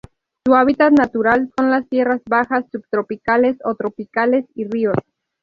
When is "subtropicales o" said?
2.71-3.75